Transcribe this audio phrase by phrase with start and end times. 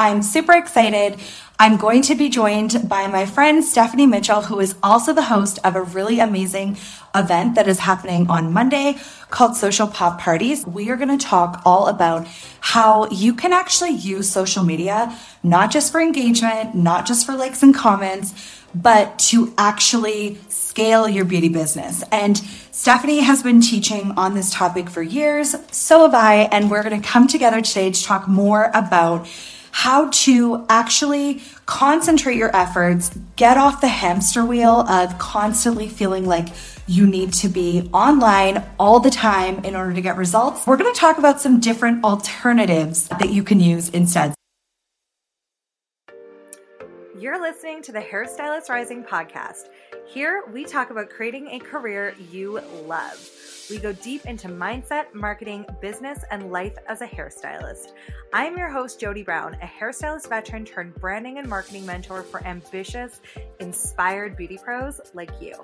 [0.00, 1.20] I'm super excited.
[1.58, 5.58] I'm going to be joined by my friend Stephanie Mitchell, who is also the host
[5.62, 6.78] of a really amazing
[7.14, 8.96] event that is happening on Monday
[9.28, 10.66] called Social Pop Parties.
[10.66, 12.26] We are going to talk all about
[12.60, 17.62] how you can actually use social media, not just for engagement, not just for likes
[17.62, 18.32] and comments,
[18.74, 22.02] but to actually scale your beauty business.
[22.10, 22.38] And
[22.70, 25.54] Stephanie has been teaching on this topic for years.
[25.70, 26.48] So have I.
[26.50, 29.28] And we're going to come together today to talk more about
[29.72, 36.48] how to actually concentrate your efforts, get off the hamster wheel of constantly feeling like
[36.86, 40.66] you need to be online all the time in order to get results.
[40.66, 44.34] We're going to talk about some different alternatives that you can use instead.
[47.18, 49.68] You're listening to the Hairstylist Rising podcast.
[50.10, 53.30] Here, we talk about creating a career you love.
[53.70, 57.92] We go deep into mindset, marketing, business, and life as a hairstylist.
[58.32, 63.20] I'm your host, Jody Brown, a hairstylist veteran turned branding and marketing mentor for ambitious,
[63.60, 65.54] inspired beauty pros like you.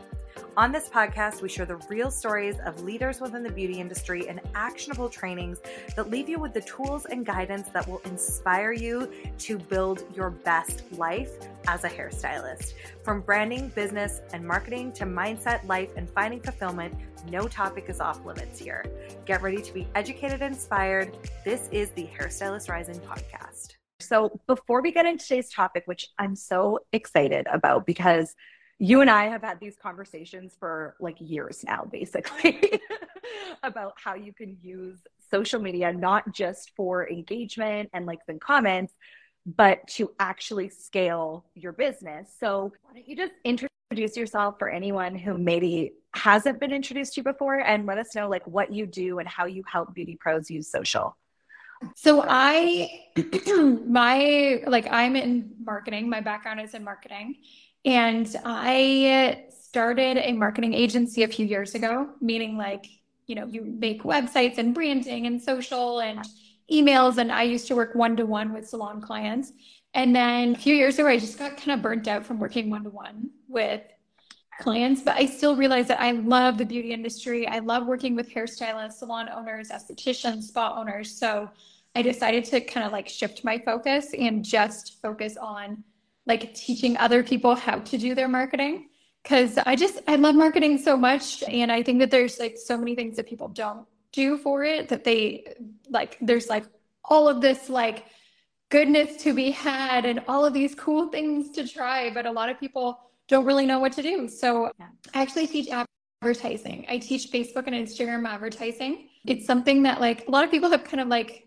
[0.56, 4.40] On this podcast, we share the real stories of leaders within the beauty industry and
[4.54, 5.60] actionable trainings
[5.96, 10.30] that leave you with the tools and guidance that will inspire you to build your
[10.30, 11.30] best life
[11.68, 12.74] as a hairstylist.
[13.02, 16.94] From branding, business, and marketing to mindset, life, and finding fulfillment,
[17.30, 18.84] no topic is off limits here.
[19.24, 21.16] Get ready to be educated and inspired.
[21.42, 23.76] This is the Hairstylist Rising podcast.
[23.98, 28.34] So, before we get into today's topic, which I'm so excited about because
[28.78, 32.60] you and I have had these conversations for like years now, basically,
[33.62, 34.98] about how you can use
[35.30, 38.92] social media not just for engagement and likes and comments,
[39.46, 42.34] but to actually scale your business.
[42.38, 47.20] So, why don't you just introduce yourself for anyone who maybe hasn't been introduced to
[47.20, 50.16] you before and let us know like what you do and how you help beauty
[50.18, 51.16] pros use social?
[51.94, 53.04] So I
[53.86, 56.08] my like I'm in marketing.
[56.08, 57.36] My background is in marketing
[57.84, 62.86] and I started a marketing agency a few years ago, meaning like,
[63.26, 66.26] you know, you make websites and branding and social and
[66.72, 67.18] emails.
[67.18, 69.52] And I used to work one to one with salon clients.
[69.96, 72.68] And then a few years ago, I just got kind of burnt out from working
[72.68, 73.80] one to one with
[74.60, 77.48] clients, but I still realized that I love the beauty industry.
[77.48, 81.18] I love working with hairstylists, salon owners, estheticians, spa owners.
[81.18, 81.48] So
[81.94, 85.82] I decided to kind of like shift my focus and just focus on
[86.26, 88.90] like teaching other people how to do their marketing
[89.22, 92.76] because I just I love marketing so much and I think that there's like so
[92.76, 95.54] many things that people don't do for it that they
[95.88, 96.64] like there's like
[97.02, 98.04] all of this like
[98.68, 102.48] goodness to be had and all of these cool things to try but a lot
[102.48, 104.86] of people don't really know what to do so yeah.
[105.14, 105.68] I actually teach
[106.22, 110.70] advertising I teach Facebook and Instagram advertising it's something that like a lot of people
[110.70, 111.46] have kind of like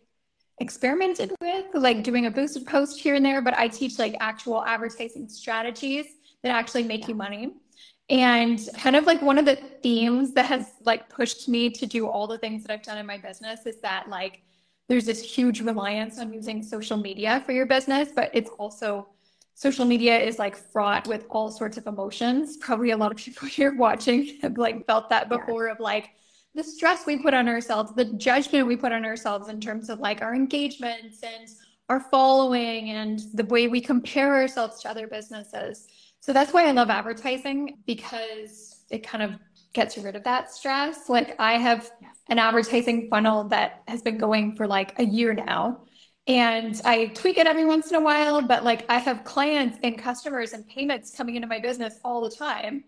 [0.59, 4.63] experimented with, like doing a boosted post here and there, but I teach like actual
[4.63, 6.05] advertising strategies
[6.43, 7.53] that actually make you money.
[8.09, 12.07] And kind of like one of the themes that has like pushed me to do
[12.07, 14.41] all the things that I've done in my business is that like
[14.89, 19.07] there's this huge reliance on using social media for your business, but it's also
[19.53, 22.57] social media is like fraught with all sorts of emotions.
[22.57, 25.73] Probably a lot of people here watching have like felt that before yeah.
[25.73, 26.09] of like,
[26.55, 29.99] the stress we put on ourselves, the judgment we put on ourselves in terms of
[29.99, 31.47] like our engagements and
[31.89, 35.87] our following and the way we compare ourselves to other businesses.
[36.19, 39.39] So that's why I love advertising because it kind of
[39.73, 41.09] gets rid of that stress.
[41.09, 41.89] Like I have
[42.27, 45.81] an advertising funnel that has been going for like a year now.
[46.27, 49.97] And I tweak it every once in a while, but like I have clients and
[49.97, 52.83] customers and payments coming into my business all the time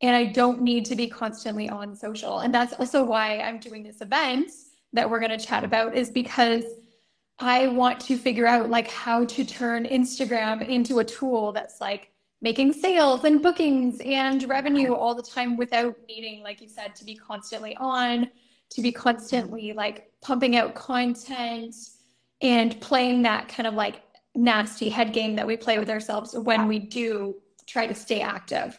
[0.00, 2.40] and I don't need to be constantly on social.
[2.40, 4.50] And that's also why I'm doing this event
[4.92, 6.64] that we're going to chat about is because
[7.38, 12.10] I want to figure out like how to turn Instagram into a tool that's like
[12.40, 17.04] making sales and bookings and revenue all the time without needing like you said to
[17.04, 18.30] be constantly on,
[18.70, 21.74] to be constantly like pumping out content
[22.40, 24.02] and playing that kind of like
[24.34, 27.34] nasty head game that we play with ourselves when we do
[27.66, 28.78] try to stay active.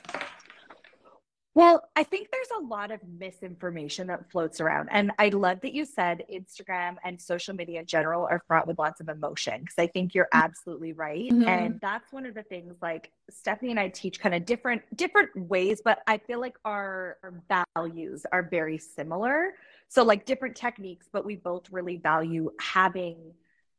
[1.56, 4.90] Well, I think there's a lot of misinformation that floats around.
[4.92, 8.78] And I love that you said Instagram and social media in general are fraught with
[8.78, 11.32] lots of emotion because I think you're absolutely right.
[11.32, 11.48] Mm-hmm.
[11.48, 15.30] And that's one of the things like Stephanie and I teach kind of different different
[15.34, 19.54] ways, but I feel like our, our values are very similar.
[19.88, 23.16] So like different techniques, but we both really value having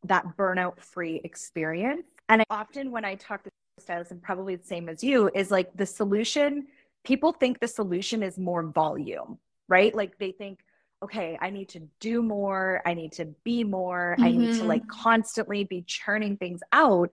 [0.04, 2.04] that burnout free experience.
[2.30, 3.50] And I, often when I talk to
[3.80, 6.68] stylists, and probably the same as you, is like the solution
[7.06, 9.38] people think the solution is more volume,
[9.68, 9.94] right?
[9.94, 10.60] Like they think,
[11.02, 14.24] okay, I need to do more, I need to be more, mm-hmm.
[14.24, 15.02] I need to like mm-hmm.
[15.02, 17.10] constantly be churning things out.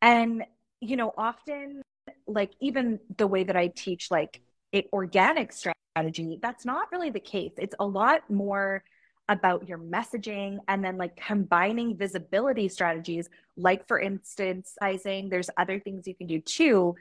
[0.00, 0.44] And,
[0.80, 1.82] you know, often,
[2.26, 4.40] like, even the way that I teach, like,
[4.72, 7.52] it organic strategy, that's not really the case.
[7.58, 8.82] It's a lot more
[9.28, 15.78] about your messaging and then like combining visibility strategies, like for instance, sizing, there's other
[15.78, 16.96] things you can do too,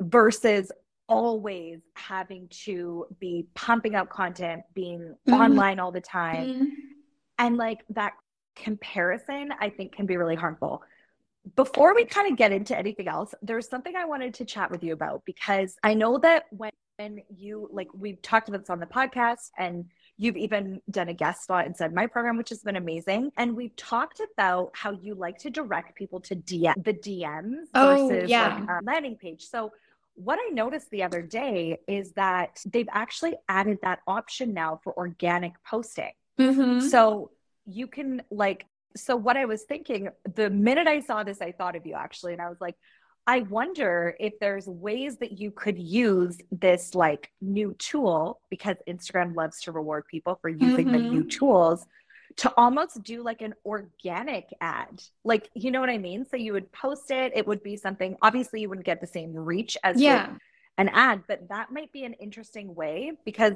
[0.00, 0.72] versus
[1.10, 5.34] always having to be pumping out content, being mm-hmm.
[5.34, 6.46] online all the time.
[6.46, 6.64] Mm-hmm.
[7.38, 8.12] And like that
[8.54, 10.82] comparison, I think can be really harmful.
[11.56, 14.84] Before we kind of get into anything else, there's something I wanted to chat with
[14.84, 16.70] you about because I know that when
[17.34, 19.86] you like we've talked about this on the podcast and
[20.18, 23.74] you've even done a guest spot inside my program which has been amazing and we've
[23.74, 28.54] talked about how you like to direct people to DM the DMs oh, versus yeah.
[28.54, 29.46] like a landing page.
[29.48, 29.72] So
[30.14, 34.96] what I noticed the other day is that they've actually added that option now for
[34.96, 36.12] organic posting.
[36.38, 36.86] Mm-hmm.
[36.88, 37.30] So
[37.66, 38.66] you can like,
[38.96, 42.32] so what I was thinking, the minute I saw this, I thought of you actually,
[42.32, 42.76] and I was like,
[43.26, 49.36] I wonder if there's ways that you could use this like new tool because Instagram
[49.36, 50.92] loves to reward people for using mm-hmm.
[50.92, 51.86] the new tools
[52.36, 55.02] to almost do like an organic ad.
[55.24, 56.26] Like, you know what I mean?
[56.30, 59.34] So you would post it, it would be something, obviously, you wouldn't get the same
[59.34, 60.34] reach as yeah.
[60.78, 63.54] an ad, but that might be an interesting way because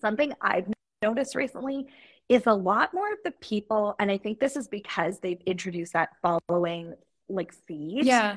[0.00, 0.66] something I've
[1.02, 1.86] noticed recently
[2.28, 5.94] is a lot more of the people, and I think this is because they've introduced
[5.94, 6.94] that following
[7.28, 8.04] like feed.
[8.04, 8.36] Yeah.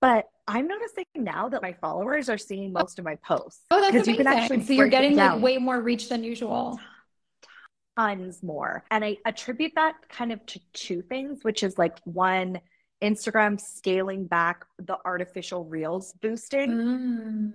[0.00, 3.60] But I'm noticing now that my followers are seeing most of my posts.
[3.70, 4.14] Oh, that's amazing.
[4.14, 6.80] You can actually so you're getting like way more reach than usual
[7.96, 8.84] tons more.
[8.90, 12.60] And I attribute that kind of to two things, which is like one,
[13.02, 16.70] Instagram scaling back the artificial reels boosting.
[16.70, 17.52] Mm.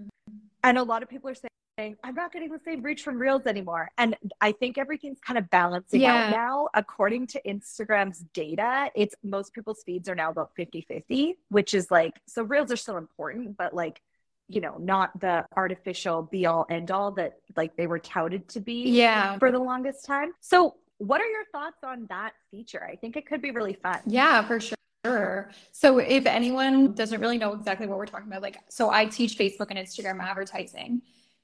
[0.63, 3.45] And a lot of people are saying, I'm not getting the same reach from reels
[3.45, 3.89] anymore.
[3.97, 6.25] And I think everything's kind of balancing yeah.
[6.25, 6.67] out now.
[6.73, 11.89] According to Instagram's data, it's most people's feeds are now about 50 50, which is
[11.91, 14.01] like, so reels are still important, but like
[14.47, 18.59] you know, not the artificial be all end all that like they were touted to
[18.59, 19.37] be yeah.
[19.37, 20.31] for the longest time.
[20.39, 22.83] So, what are your thoughts on that feature?
[22.83, 23.99] I think it could be really fun.
[24.05, 24.77] Yeah, for sure.
[25.05, 25.51] Sure.
[25.71, 29.37] So, if anyone doesn't really know exactly what we're talking about, like, so I teach
[29.37, 31.01] Facebook and Instagram advertising.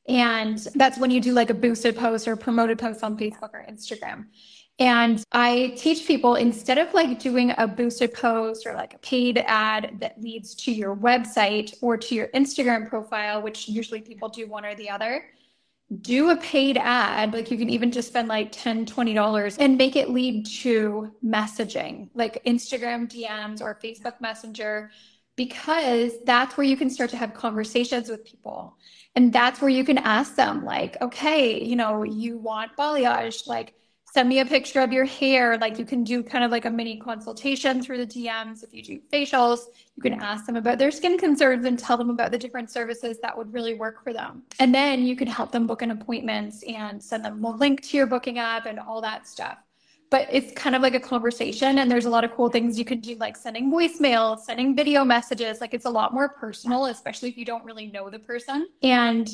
[0.07, 3.65] And that's when you do like a boosted post or promoted post on Facebook or
[3.69, 4.25] Instagram.
[4.79, 9.37] And I teach people instead of like doing a boosted post or like a paid
[9.45, 14.47] ad that leads to your website or to your Instagram profile, which usually people do
[14.47, 15.25] one or the other,
[16.01, 17.33] do a paid ad.
[17.33, 22.09] Like you can even just spend like $10, $20 and make it lead to messaging,
[22.15, 24.89] like Instagram DMs or Facebook Messenger,
[25.35, 28.75] because that's where you can start to have conversations with people.
[29.15, 33.75] And that's where you can ask them, like, okay, you know, you want balayage, like,
[34.13, 35.57] send me a picture of your hair.
[35.57, 38.63] Like you can do kind of like a mini consultation through the DMs.
[38.63, 39.61] If you do facials,
[39.95, 43.17] you can ask them about their skin concerns and tell them about the different services
[43.23, 44.43] that would really work for them.
[44.59, 47.97] And then you can help them book an appointment and send them a link to
[47.97, 49.57] your booking app and all that stuff.
[50.11, 52.85] But it's kind of like a conversation, and there's a lot of cool things you
[52.85, 55.59] can do, like sending voicemail, sending video messages.
[55.59, 58.67] Like it's a lot more personal, especially if you don't really know the person.
[58.83, 59.27] And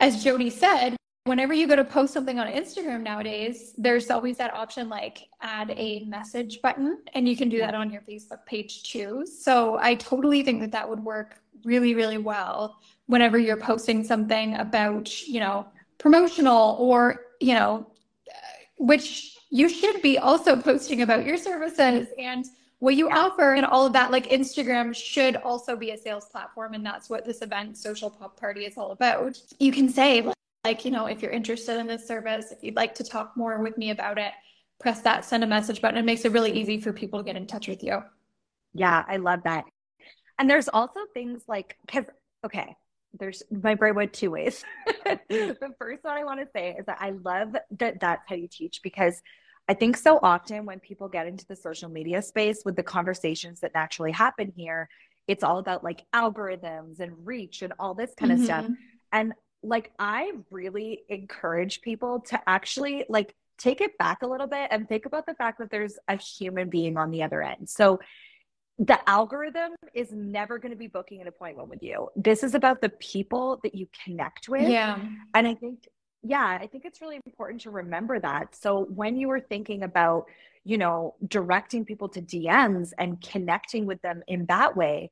[0.00, 4.52] as Jody said, whenever you go to post something on Instagram nowadays, there's always that
[4.52, 8.82] option like add a message button, and you can do that on your Facebook page
[8.82, 9.26] too.
[9.26, 12.76] So I totally think that that would work really, really well
[13.06, 15.66] whenever you're posting something about, you know,
[15.96, 17.86] promotional or, you know,
[18.28, 18.34] uh,
[18.78, 22.44] which you should be also posting about your services and
[22.80, 24.10] what you offer and all of that.
[24.10, 28.38] Like Instagram should also be a sales platform, and that's what this event, Social Pop
[28.38, 29.38] Party, is all about.
[29.58, 30.28] You can say,
[30.64, 33.60] like, you know, if you're interested in this service, if you'd like to talk more
[33.62, 34.32] with me about it,
[34.80, 35.98] press that send a message button.
[35.98, 38.02] It makes it really easy for people to get in touch with you.
[38.72, 39.64] Yeah, I love that.
[40.38, 42.04] And there's also things like, because,
[42.44, 42.76] okay,
[43.18, 44.64] there's my brain went two ways.
[45.04, 48.48] the first one I want to say is that I love that that's how you
[48.48, 49.22] teach because
[49.68, 53.60] I think so often when people get into the social media space with the conversations
[53.60, 54.88] that naturally happen here,
[55.26, 58.40] it's all about like algorithms and reach and all this kind mm-hmm.
[58.40, 58.66] of stuff.
[59.12, 59.32] And
[59.64, 64.88] like I really encourage people to actually like take it back a little bit and
[64.88, 67.68] think about the fact that there's a human being on the other end.
[67.68, 68.00] So
[68.78, 72.08] the algorithm is never going to be booking an appointment with you.
[72.16, 74.68] This is about the people that you connect with.
[74.68, 74.98] Yeah.
[75.34, 75.86] And I think
[76.24, 78.56] yeah, I think it's really important to remember that.
[78.56, 80.24] So when you are thinking about,
[80.64, 85.10] you know, directing people to DMs and connecting with them in that way,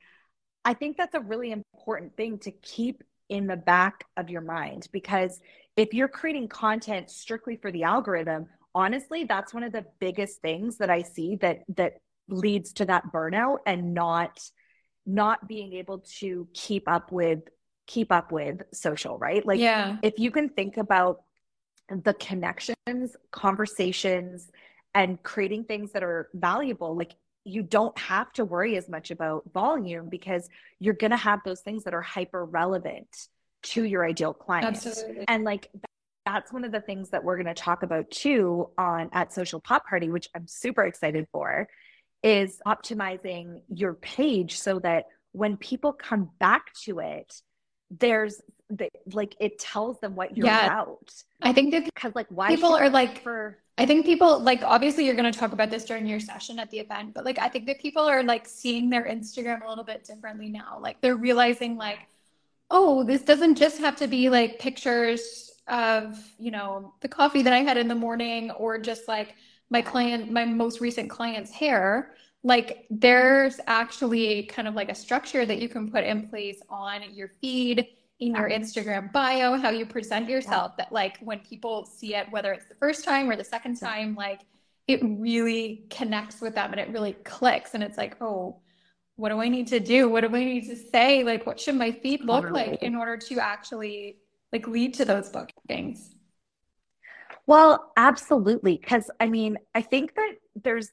[0.65, 4.89] I think that's a really important thing to keep in the back of your mind
[4.93, 5.41] because
[5.75, 10.77] if you're creating content strictly for the algorithm, honestly, that's one of the biggest things
[10.79, 11.95] that I see that that
[12.29, 14.39] leads to that burnout and not
[15.07, 17.41] not being able to keep up with
[17.87, 19.45] keep up with social, right?
[19.47, 19.97] Like yeah.
[20.03, 21.23] if you can think about
[21.89, 24.51] the connections, conversations,
[24.95, 27.13] and creating things that are valuable, like
[27.45, 31.61] you don't have to worry as much about volume because you're going to have those
[31.61, 33.09] things that are hyper relevant
[33.63, 34.67] to your ideal client.
[34.67, 35.25] Absolutely.
[35.29, 35.69] And like
[36.25, 39.61] that's one of the things that we're going to talk about too on at Social
[39.61, 41.69] Pop Party, which I'm super excited for,
[42.23, 47.35] is optimizing your page so that when people come back to it,
[47.91, 50.67] there's the, like it tells them what you're yeah.
[50.67, 51.13] about.
[51.43, 55.05] I think that because like why people are like for I think people like obviously
[55.05, 57.49] you're going to talk about this during your session at the event, but like I
[57.49, 60.79] think that people are like seeing their Instagram a little bit differently now.
[60.81, 61.99] Like they're realizing like
[62.73, 67.53] oh, this doesn't just have to be like pictures of, you know, the coffee that
[67.53, 69.35] I had in the morning or just like
[69.69, 72.15] my client, my most recent client's hair.
[72.43, 77.03] Like there's actually kind of like a structure that you can put in place on
[77.13, 77.87] your feed,
[78.23, 82.53] in your Instagram bio, how you present yourself, that like when people see it, whether
[82.53, 84.43] it's the first time or the second time, like
[84.87, 87.75] it really connects with them and it really clicks.
[87.75, 88.61] And it's like, oh,
[89.17, 90.09] what do I need to do?
[90.09, 91.25] What do I need to say?
[91.25, 94.19] Like, what should my feed look like in order to actually
[94.53, 96.15] like lead to those bookings?
[97.49, 98.79] Well, absolutely.
[98.79, 100.93] Because I mean, I think that there's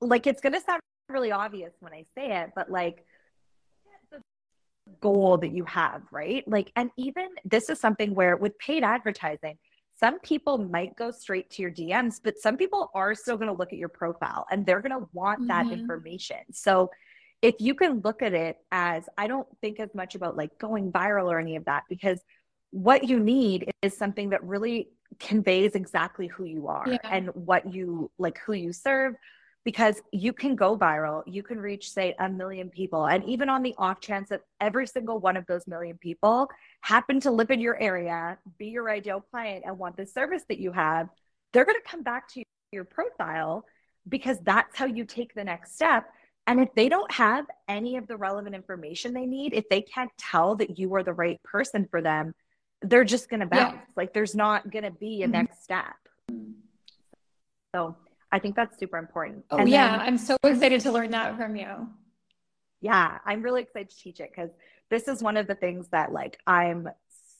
[0.00, 3.04] like, it's going to sound really obvious when I say it, but like,
[5.00, 6.46] goal that you have, right?
[6.46, 9.58] Like, and even this is something where with paid advertising,
[9.98, 13.56] some people might go straight to your DMs, but some people are still going to
[13.56, 15.48] look at your profile and they're going to want mm-hmm.
[15.48, 16.38] that information.
[16.52, 16.90] So,
[17.42, 20.92] if you can look at it as I don't think as much about like going
[20.92, 22.20] viral or any of that because
[22.70, 26.98] what you need is something that really conveys exactly who you are yeah.
[27.04, 29.14] and what you like who you serve
[29.64, 33.62] because you can go viral you can reach say a million people and even on
[33.62, 36.48] the off chance that every single one of those million people
[36.80, 40.58] happen to live in your area be your ideal client and want the service that
[40.58, 41.08] you have
[41.52, 42.42] they're going to come back to
[42.72, 43.64] your profile
[44.08, 46.06] because that's how you take the next step
[46.46, 50.10] and if they don't have any of the relevant information they need, if they can't
[50.18, 52.34] tell that you are the right person for them,
[52.82, 53.74] they're just going to bounce.
[53.76, 53.80] Yeah.
[53.96, 55.32] Like there's not going to be a mm-hmm.
[55.32, 55.94] next step.
[57.74, 57.96] So
[58.32, 59.44] I think that's super important.
[59.50, 59.98] Oh, and yeah.
[59.98, 61.88] Then, I'm so excited to learn that from you.
[62.80, 63.18] Yeah.
[63.24, 64.50] I'm really excited to teach it because
[64.90, 66.88] this is one of the things that like I'm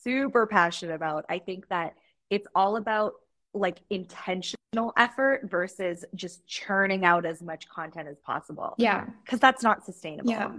[0.05, 1.25] super passionate about.
[1.29, 1.95] I think that
[2.29, 3.15] it's all about
[3.55, 8.75] like intentional effort versus just churning out as much content as possible.
[8.77, 9.07] Yeah.
[9.25, 10.31] Because that's not sustainable.
[10.31, 10.53] Yeah.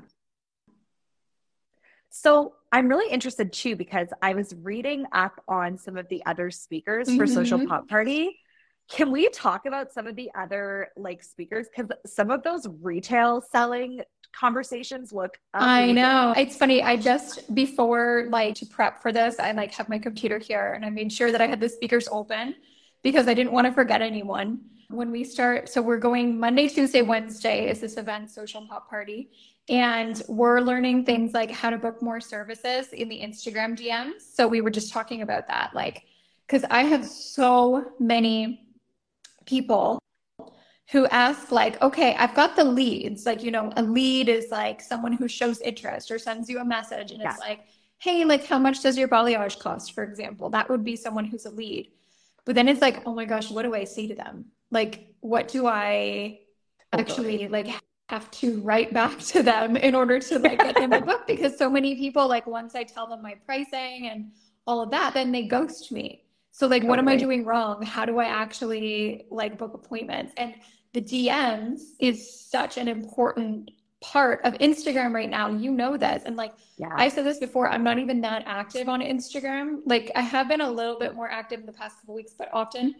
[2.10, 6.52] So I'm really interested too because I was reading up on some of the other
[6.52, 7.34] speakers for mm-hmm.
[7.34, 8.40] Social Pop Party.
[8.90, 11.68] Can we talk about some of the other like speakers?
[11.76, 14.02] Because some of those retail selling
[14.34, 15.90] conversations look amazing.
[15.90, 16.34] I know.
[16.36, 16.82] It's funny.
[16.82, 20.86] I just before like to prep for this, I like have my computer here and
[20.86, 22.56] I made sure that I had the speakers open
[23.04, 24.62] because I didn't want to forget anyone.
[24.90, 29.32] When we start, so we're going Monday, Tuesday, Wednesday is this event, Social Pop Party.
[29.70, 34.22] And we're learning things like how to book more services in the Instagram DMs.
[34.34, 35.74] So we were just talking about that.
[35.74, 36.04] Like,
[36.46, 38.68] because I have so many
[39.46, 40.00] people
[40.92, 43.26] who ask, like, okay, I've got the leads.
[43.26, 46.66] Like, you know, a lead is like someone who shows interest or sends you a
[46.66, 47.12] message.
[47.12, 47.62] And it's like,
[48.00, 50.50] hey, like, how much does your balayage cost, for example?
[50.50, 51.92] That would be someone who's a lead.
[52.46, 54.46] But then it's like, oh my gosh, what do I say to them?
[54.72, 56.40] Like, what do I
[56.92, 57.70] actually like
[58.10, 61.22] have to write back to them in order to like get them a book?
[61.28, 64.32] Because so many people, like, once I tell them my pricing and
[64.68, 66.23] all of that, then they ghost me.
[66.54, 67.82] So like, what am I doing wrong?
[67.82, 70.34] How do I actually like book appointments?
[70.38, 70.54] And
[70.94, 75.50] the DMs is such an important part of Instagram right now.
[75.50, 76.22] You know this.
[76.26, 76.92] And like yeah.
[76.96, 79.80] I said this before, I'm not even that active on Instagram.
[79.88, 82.50] Like I have been a little bit more active in the past couple weeks, but
[82.54, 82.94] often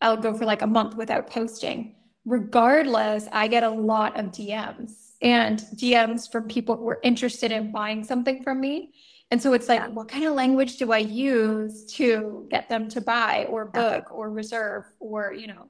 [0.00, 1.96] I'll go for like a month without posting.
[2.26, 7.72] Regardless, I get a lot of DMs and DMs from people who are interested in
[7.72, 8.92] buying something from me.
[9.30, 9.88] And so it's like, yeah.
[9.88, 14.12] what kind of language do I use to get them to buy or book yeah.
[14.12, 15.68] or reserve or, you know,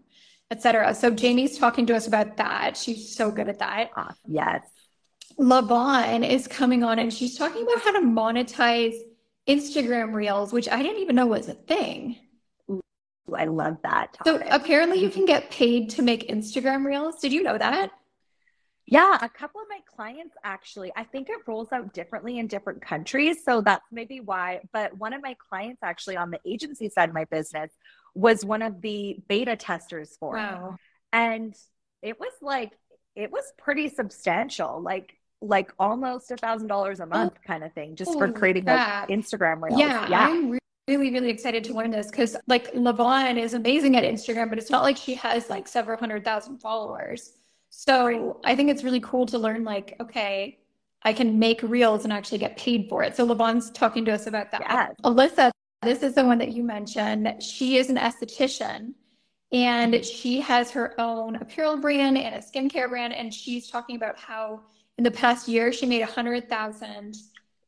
[0.51, 0.95] etc.
[0.95, 2.77] So Jamie's talking to us about that.
[2.77, 3.91] She's so good at that.
[3.97, 4.63] Ah, yes.
[5.39, 8.95] Lavon is coming on and she's talking about how to monetize
[9.47, 12.17] Instagram Reels, which I didn't even know was a thing.
[12.71, 12.81] Ooh,
[13.35, 14.15] I love that.
[14.15, 14.43] Topic.
[14.43, 17.21] So apparently you can get paid to make Instagram Reels.
[17.21, 17.91] Did you know that?
[18.91, 22.83] Yeah, a couple of my clients actually, I think it rolls out differently in different
[22.83, 23.45] countries.
[23.45, 24.61] So that's maybe why.
[24.73, 27.71] But one of my clients actually on the agency side of my business
[28.15, 30.75] was one of the beta testers for wow.
[30.75, 30.81] it.
[31.13, 31.55] And
[32.03, 32.73] it was like,
[33.15, 37.73] it was pretty substantial, like like almost a thousand dollars a month oh, kind of
[37.73, 39.79] thing, just for creating like Instagram reels.
[39.79, 40.27] Yeah, yeah.
[40.29, 44.59] I'm really, really excited to learn this because like Lavon is amazing at Instagram, but
[44.59, 47.33] it's not like she has like several hundred thousand followers.
[47.71, 50.59] So I think it's really cool to learn like, okay,
[51.03, 53.17] I can make reels and actually get paid for it.
[53.17, 54.61] So Lavon's talking to us about that.
[54.61, 54.95] Yes.
[55.05, 55.51] Alyssa,
[55.83, 57.43] this is the one that you mentioned.
[57.43, 58.93] She is an esthetician
[59.53, 63.15] and she has her own apparel brand and a skincare brand.
[63.15, 64.63] And she's talking about how
[64.99, 67.17] in the past year she made a hundred thousand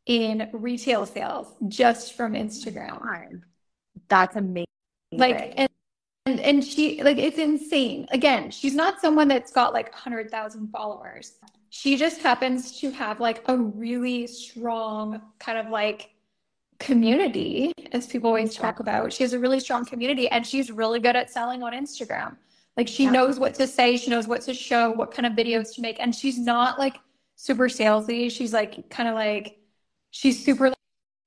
[0.06, 3.40] in retail sales just from Instagram.
[4.08, 4.66] That's amazing.
[5.12, 5.68] Like and
[6.32, 8.06] and and she like it's insane.
[8.10, 11.34] Again, she's not someone that's got like 100,000 followers.
[11.70, 16.10] She just happens to have like a really strong kind of like
[16.78, 19.12] community as people always talk about.
[19.12, 22.36] She has a really strong community and she's really good at selling on Instagram.
[22.76, 23.10] Like she yeah.
[23.10, 25.98] knows what to say, she knows what to show, what kind of videos to make
[26.00, 26.98] and she's not like
[27.36, 28.30] super salesy.
[28.30, 29.58] She's like kind of like
[30.10, 30.72] she's super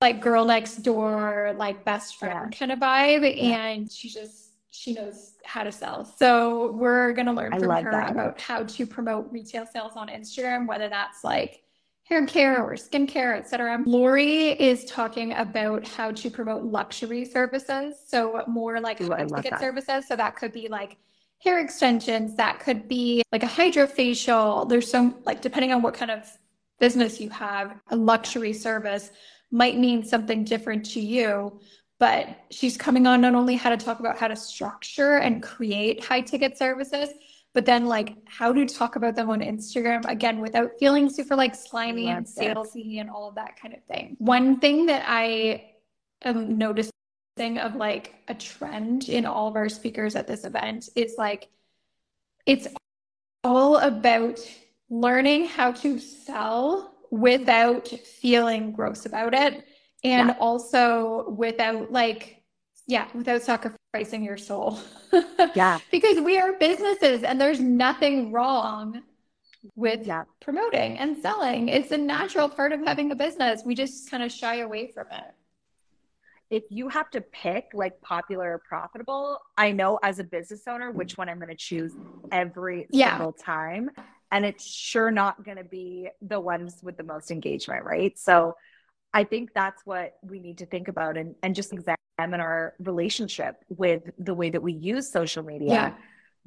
[0.01, 2.57] like girl next door, like best friend yeah.
[2.59, 3.35] kind of vibe.
[3.35, 3.65] Yeah.
[3.65, 4.44] And she just,
[4.75, 6.05] she knows how to sell.
[6.05, 8.11] So we're going to learn I from her that.
[8.11, 11.63] about how to promote retail sales on Instagram, whether that's like
[12.03, 13.81] hair care or skincare, etc.
[13.85, 17.95] Lori is talking about how to promote luxury services.
[18.05, 20.07] So more like Ooh, ticket services.
[20.07, 20.97] So that could be like
[21.39, 24.67] hair extensions, that could be like a hydrofacial.
[24.67, 26.25] There's some like depending on what kind of
[26.79, 29.11] business you have, a luxury service
[29.51, 31.59] might mean something different to you.
[31.97, 36.03] But she's coming on not only how to talk about how to structure and create
[36.03, 37.09] high ticket services,
[37.53, 41.55] but then like how to talk about them on Instagram again without feeling super like
[41.55, 44.17] slimy and salesy and all of that kind of thing.
[44.19, 45.71] One thing that I
[46.23, 46.91] am noticing
[47.37, 51.47] of like a trend in all of our speakers at this event is like
[52.45, 52.67] it's
[53.45, 54.39] all about
[54.89, 59.65] learning how to sell without feeling gross about it
[60.05, 60.35] and yeah.
[60.39, 62.43] also without like
[62.87, 64.79] yeah without sacrificing your soul
[65.55, 69.01] yeah because we are businesses and there's nothing wrong
[69.75, 70.23] with yeah.
[70.41, 74.31] promoting and selling it's a natural part of having a business we just kind of
[74.31, 75.33] shy away from it
[76.51, 80.91] if you have to pick like popular or profitable, I know as a business owner
[80.91, 81.93] which one I'm going to choose
[82.31, 83.17] every yeah.
[83.17, 83.89] single time
[84.31, 88.17] and it's sure not going to be the ones with the most engagement, right?
[88.17, 88.55] So
[89.15, 93.63] I think that's what we need to think about and, and just examine our relationship
[93.69, 95.71] with the way that we use social media.
[95.71, 95.93] Yeah.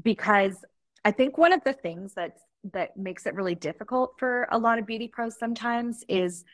[0.02, 0.54] Because
[1.02, 2.36] I think one of the things that
[2.72, 6.44] that makes it really difficult for a lot of beauty pros sometimes is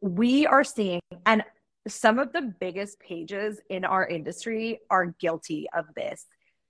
[0.00, 1.44] we are seeing and
[1.86, 6.26] some of the biggest pages in our industry are guilty of this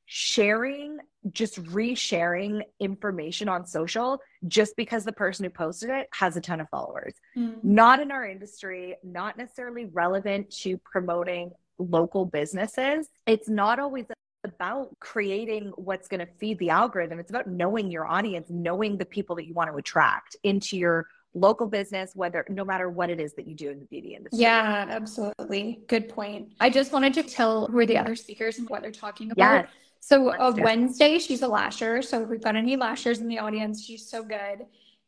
[0.07, 0.99] sharing
[1.33, 6.61] just resharing information on social just because the person who posted it has a ton
[6.61, 7.15] of followers.
[7.37, 7.65] Mm.
[7.65, 13.09] Not in our industry, not necessarily relevant to promoting local businesses.
[13.27, 14.05] It's not always
[14.45, 17.19] about creating what's going to feed the algorithm.
[17.19, 21.07] It's about knowing your audience, knowing the people that you want to attract into your
[21.37, 24.39] local business whether no matter what it is that you do in the beauty industry
[24.39, 28.69] yeah absolutely good point i just wanted to tell who are the other speakers and
[28.69, 29.69] what they're talking about yes.
[30.07, 32.03] So a Wednesday, she's a lasher.
[32.03, 34.67] So if we've got any lashers in the audience, she's so good.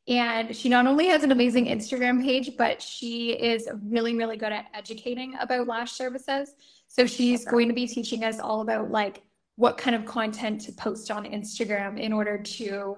[0.09, 4.53] And she not only has an amazing Instagram page, but she is really, really good
[4.53, 6.55] at educating about lash services.
[6.89, 7.51] So she's okay.
[7.51, 9.23] going to be teaching us all about like
[9.57, 12.97] what kind of content to post on Instagram in order to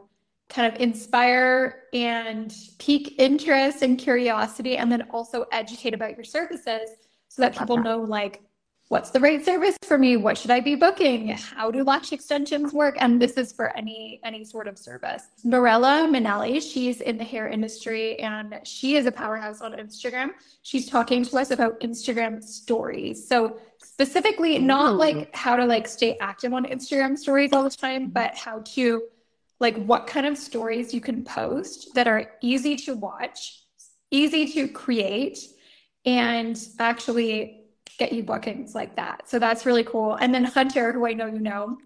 [0.48, 6.90] kind of inspire and pique interest and curiosity, and then also educate about your services
[7.26, 8.40] so that people know like
[8.88, 10.16] what's the right service for me?
[10.16, 11.28] What should i be booking?
[11.28, 12.96] How do lash extensions work?
[12.98, 15.24] And this is for any any sort of service.
[15.44, 20.30] Mirella Minelli she's in the hair industry and she is a powerhouse on instagram.
[20.62, 23.26] She's talking to us about instagram stories.
[23.28, 28.02] So specifically not like how to like stay active on instagram stories all the time
[28.02, 28.12] mm-hmm.
[28.12, 29.02] but how to
[29.60, 33.62] like what kind of stories you can post that are easy to watch
[34.10, 35.38] easy to create
[36.04, 37.67] and actually
[37.98, 39.28] get you bookings like that.
[39.28, 40.14] So that's really cool.
[40.14, 41.78] And then Hunter, who I know you know,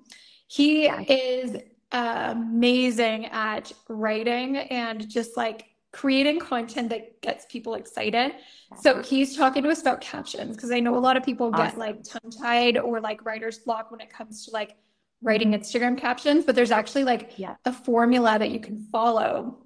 [0.46, 1.56] he is
[1.90, 8.32] amazing at writing and just like creating content that gets people excited.
[8.80, 11.66] So he's talking to us about captions because I know a lot of people awesome.
[11.66, 14.76] get like tongue tied or like writer's block when it comes to like
[15.22, 15.60] writing mm-hmm.
[15.60, 17.56] Instagram captions, but there's actually like Yeah.
[17.64, 19.58] a formula that you can follow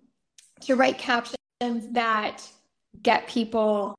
[0.62, 1.36] to write captions
[1.92, 2.42] that
[3.02, 3.95] get people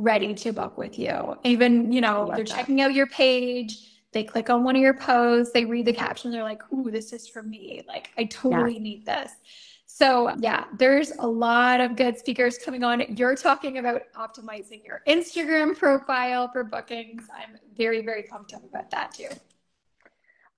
[0.00, 1.36] ready to book with you.
[1.44, 2.56] Even, you know, they're that.
[2.56, 3.78] checking out your page,
[4.12, 7.12] they click on one of your posts, they read the caption, they're like, ooh, this
[7.12, 7.82] is for me.
[7.86, 9.32] Like, I totally need this.
[9.86, 13.04] So, yeah, there's a lot of good speakers coming on.
[13.16, 17.24] You're talking about optimizing your Instagram profile for bookings.
[17.34, 19.28] I'm very, very pumped up about that too.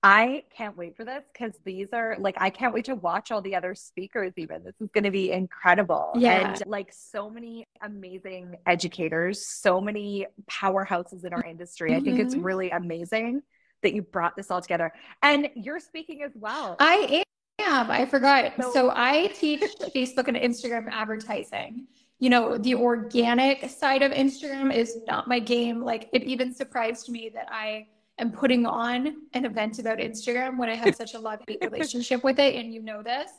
[0.03, 3.41] I can't wait for this because these are like I can't wait to watch all
[3.41, 4.63] the other speakers even.
[4.63, 6.11] This is going to be incredible.
[6.15, 6.49] Yeah.
[6.55, 11.95] And like so many amazing educators, so many powerhouses in our industry.
[11.95, 12.43] I think it's Mhm.
[12.43, 13.43] really amazing
[13.81, 14.91] that you brought this all together.
[15.21, 16.75] And you're speaking as well.
[16.79, 17.23] I
[17.59, 17.89] am.
[17.89, 18.53] I forgot.
[18.61, 19.61] So- So I teach
[19.95, 21.87] Facebook and Instagram advertising.
[22.19, 25.81] You know, the organic side of Instagram is not my game.
[25.81, 27.87] Like it even surprised me that I
[28.23, 32.23] am putting on an event about Instagram when I have such a love hate relationship
[32.23, 33.29] with it, and you know this.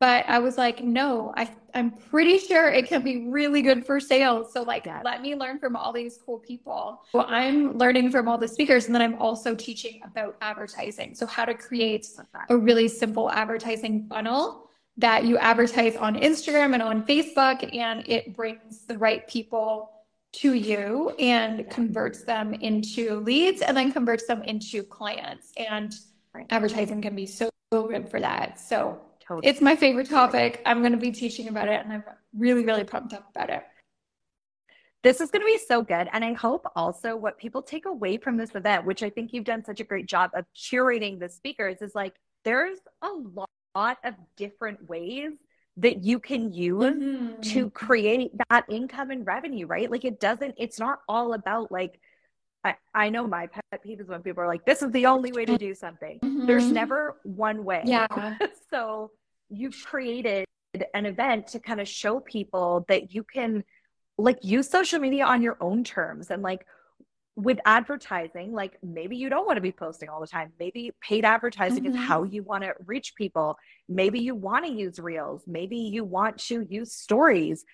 [0.00, 4.00] But I was like, no, I, I'm pretty sure it can be really good for
[4.00, 4.52] sales.
[4.52, 5.00] So, like, Yeah.
[5.04, 7.00] let me learn from all these cool people.
[7.14, 11.14] Well, I'm learning from all the speakers, and then I'm also teaching about advertising.
[11.14, 12.08] So, how to create
[12.48, 18.34] a really simple advertising funnel that you advertise on Instagram and on Facebook, and it
[18.34, 19.93] brings the right people
[20.40, 25.52] to you and converts them into leads and then converts them into clients.
[25.56, 25.94] And
[26.34, 26.46] Right.
[26.50, 28.58] advertising can be so good for that.
[28.58, 29.46] So Totally.
[29.46, 30.60] it's my favorite topic.
[30.66, 32.04] I'm going to be teaching about it, and I'm
[32.36, 33.62] really, really pumped up about it.
[35.04, 36.08] This is going to be so good.
[36.12, 39.44] And I hope also what people take away from this event, which I think you've
[39.44, 43.10] done such a great job of curating the speakers, is like there's a
[43.76, 45.32] lot of different ways
[45.78, 46.94] that you can use
[47.42, 49.90] to create that income and revenue, right?
[49.90, 52.00] Like it doesn't, it's not all about like,
[52.62, 55.32] I, I know my pet peeve is when people are like, this is the only
[55.32, 56.20] way to do something.
[56.46, 56.72] There's Mhm.
[56.72, 57.82] never one way.
[57.84, 58.06] Yeah.
[58.70, 59.10] so
[59.50, 60.46] you've created
[60.94, 63.64] an event to kind of show people that you can
[64.16, 66.66] like use social media on your own terms and like
[67.36, 71.24] with advertising like maybe you don't want to be posting all the time maybe paid
[71.24, 71.98] advertising is Mhm.
[71.98, 73.56] how you want to reach people
[73.88, 77.64] maybe you want to use reels maybe you want to use stories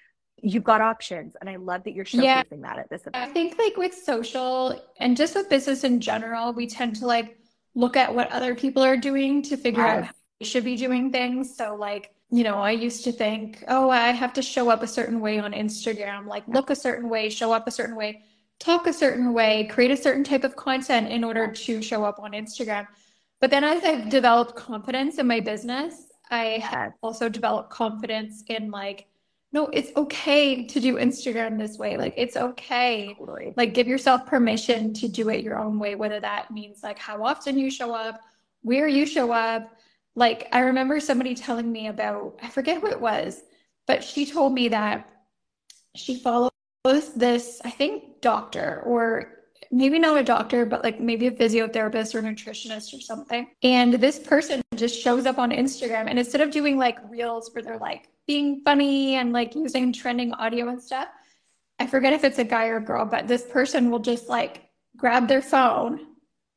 [0.42, 2.42] you've got options and i love that you're showcasing Yeah.
[2.62, 3.16] that at this event.
[3.16, 7.38] I think like with social and just with business in general, we tend to like
[7.74, 11.12] look at what other people are doing to figure out how we should be doing
[11.12, 11.54] things.
[11.54, 14.86] So like, you know, I used to think, oh, I have to show up a
[14.86, 18.24] certain way on Instagram, like look a certain way, show up a certain way,
[18.60, 22.20] talk a certain way, create a certain type of content in order to show up
[22.20, 22.86] on Instagram.
[23.40, 25.94] But then as I've developed confidence in my business,
[26.30, 29.06] I have also developed confidence in like,
[29.52, 31.96] no, it's okay to do Instagram this way.
[31.96, 33.16] Like it's okay.
[33.18, 33.52] Totally.
[33.56, 37.24] Like give yourself permission to do it your own way whether that means like how
[37.24, 38.20] often you show up
[38.62, 39.76] where you show up.
[40.16, 43.40] Like i remember somebody telling me about i forget who it was
[43.86, 45.08] but she told me that
[45.94, 46.18] she
[46.82, 49.36] follows this i think doctor or
[49.70, 54.18] maybe not a doctor but like maybe a physiotherapist or nutritionist or something and this
[54.18, 58.08] person just shows up on instagram and instead of doing like reels where they're like
[58.26, 61.08] being funny and like using trending audio and stuff
[61.82, 64.68] I forget if it's a guy or a girl, but this person will just like
[64.98, 66.08] grab their phone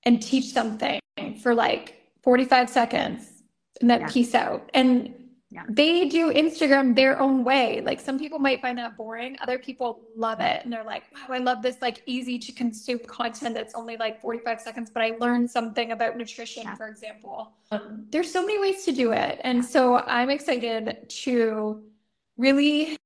[0.04, 1.00] and teach something
[1.42, 3.42] for like 45 seconds
[3.80, 4.10] and then Yeah.
[4.10, 4.70] peace out.
[4.74, 5.14] And
[5.54, 5.64] Yeah.
[5.70, 7.82] they do Instagram their own way.
[7.82, 10.62] Like some people might find that boring, other people love it.
[10.64, 14.20] And they're like, wow, I love this like easy to consume content that's only like
[14.20, 16.76] 45 seconds, but I learned something about nutrition, Yeah.
[16.76, 17.52] for example.
[17.72, 19.40] Um, there's so many ways to do it.
[19.44, 21.84] And so I'm excited to
[22.38, 22.98] really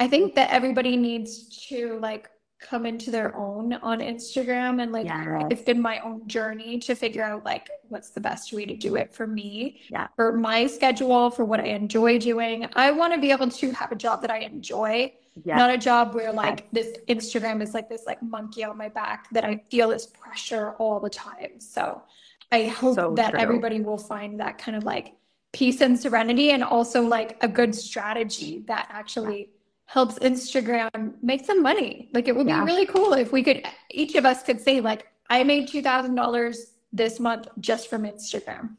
[0.00, 5.06] I think that everybody needs to like come into their own on Instagram and like
[5.06, 5.46] Yes.
[5.50, 8.96] it's been my own journey to figure out like what's the best way to do
[8.96, 10.08] it for me Yeah.
[10.16, 12.66] for my schedule for what I enjoy doing.
[12.74, 15.12] I want to be able to have a job that I enjoy,
[15.44, 18.88] yeah not a job where like this Instagram is like this like monkey on my
[18.88, 21.60] back that I feel this pressure all the time.
[21.60, 22.02] So
[22.50, 23.40] I hope So that true.
[23.40, 25.14] everybody will find that kind of like
[25.52, 29.50] peace and serenity and also like a good strategy that actually
[29.88, 32.10] helps Instagram make some money.
[32.12, 32.60] Like it would Yeah.
[32.60, 36.56] be really cool if we could each of us could say like I made $2,000
[36.92, 38.76] this month just from Instagram.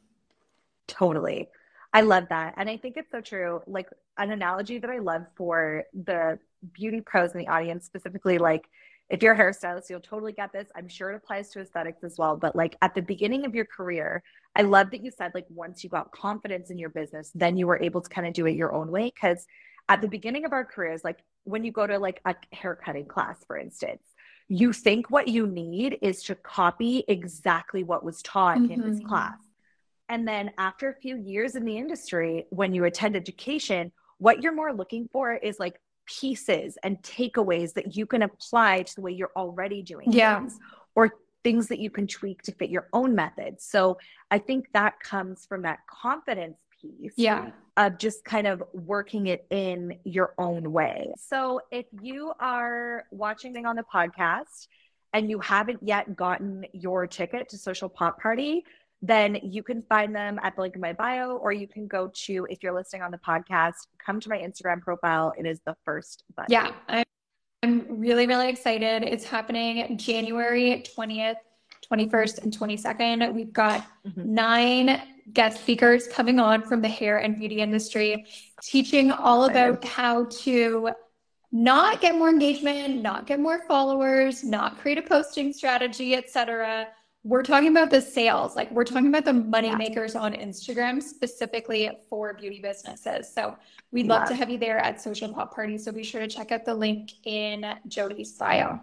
[0.87, 1.49] Totally.
[1.93, 2.53] I love that.
[2.57, 3.61] And I think it's so true.
[3.65, 6.37] Like an analogy that I love for the
[6.73, 8.69] beauty pros in the audience, specifically, like
[9.09, 10.67] if you're a hairstylist, you'll totally get this.
[10.75, 12.37] I'm sure it applies to aesthetics as well.
[12.37, 14.21] But like at the beginning of your career,
[14.55, 17.65] I love that you said, like, once you got confidence in your business, then you
[17.65, 19.09] were able to kind of do it your own way.
[19.09, 19.47] Cause
[19.89, 23.43] at the beginning of our careers, like when you go to like a haircutting class,
[23.45, 24.03] for instance,
[24.47, 29.07] you think what you need is to copy exactly what was taught in this Mhm.
[29.07, 29.37] class
[30.11, 34.55] And then after a few years in the industry, when you attend education, what you're
[34.55, 39.11] more looking for is like pieces and takeaways that you can apply to the way
[39.11, 40.39] you're already doing yeah.
[40.39, 40.57] things
[40.95, 43.63] or things that you can tweak to fit your own methods.
[43.63, 43.99] So
[44.31, 47.13] I think that comes from that confidence piece.
[47.15, 47.51] Yeah.
[47.77, 51.13] Of just kind of working it in your own way.
[51.17, 54.67] So if you are watching on the podcast
[55.13, 58.63] and you haven't yet gotten your ticket to Social Pop Party,
[59.01, 62.11] then you can find them at the link in my bio, or you can go
[62.13, 65.33] to, if you're listening on the podcast, come to my Instagram profile.
[65.37, 66.51] It is the first button.
[66.51, 66.71] Yeah.
[66.89, 67.05] I'm,
[67.63, 69.03] I'm really, really excited.
[69.03, 71.35] It's happening January 20th,
[71.91, 73.33] 21st, and 22nd.
[73.33, 74.33] We've got mm-hmm.
[74.33, 75.01] nine
[75.33, 78.25] guest speakers coming on from the hair and beauty industry,
[78.61, 80.91] teaching all about how to
[81.51, 86.87] not get more engagement, not get more followers, not create a posting strategy, etc
[87.23, 91.89] we're talking about the sales like we're talking about the money makers on instagram specifically
[92.09, 93.31] for beauty businesses.
[93.33, 93.57] So
[93.91, 95.77] we'd love to have you there at social pop party.
[95.77, 98.79] So be sure to check out the link in jody's bio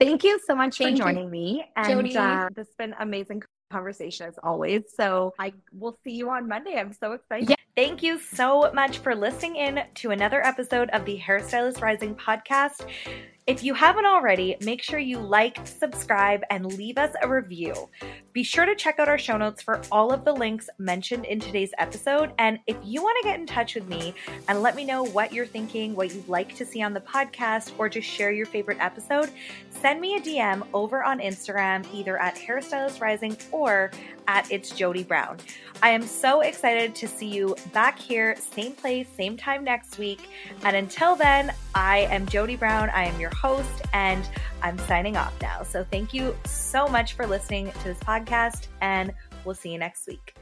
[0.00, 1.30] thank you so much thank for joining you.
[1.30, 2.16] me and Jody.
[2.16, 6.76] Uh, this has been amazing conversation as always so i will see you on monday
[6.76, 7.56] i'm so excited yeah.
[7.76, 12.84] Thank you so much for listening in to another episode of the Hairstylist Rising podcast.
[13.46, 17.88] If you haven't already, make sure you like, subscribe, and leave us a review.
[18.32, 21.40] Be sure to check out our show notes for all of the links mentioned in
[21.40, 22.32] today's episode.
[22.38, 24.14] And if you want to get in touch with me
[24.46, 27.72] and let me know what you're thinking, what you'd like to see on the podcast,
[27.78, 29.30] or just share your favorite episode,
[29.70, 33.90] send me a DM over on Instagram, either at Hairstylist Rising or
[34.28, 35.38] at It's Jody Brown.
[35.82, 40.28] I am so excited to see you back here, same place, same time next week.
[40.62, 42.90] And until then, I am Jody Brown.
[42.90, 44.28] I am your host, and
[44.62, 45.62] I'm signing off now.
[45.62, 49.12] So thank you so much for listening to this podcast, and
[49.44, 50.34] we'll see you next week.